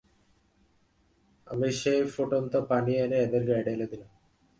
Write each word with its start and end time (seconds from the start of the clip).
আমি 1.47 1.69
সেই 1.71 2.01
ফুটন্ত 2.13 2.53
পানি 2.69 2.93
এনে 2.95 3.17
এদের 3.25 3.43
গায়ে 3.47 3.63
ঢেলে 3.67 3.85
দিলাম। 3.91 4.11